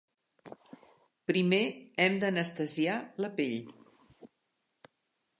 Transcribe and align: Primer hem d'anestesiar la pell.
Primer 1.31 1.59
hem 2.05 2.15
d'anestesiar 2.23 2.95
la 3.25 3.29
pell. 3.41 3.69